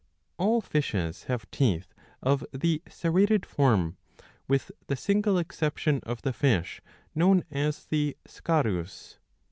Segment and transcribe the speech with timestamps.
[0.01, 0.03] ^
[0.39, 1.93] All fishes have teeth
[2.23, 3.97] of the serrated form,
[4.47, 6.81] with the single exception of the fish
[7.13, 9.19] known as the Scarus.'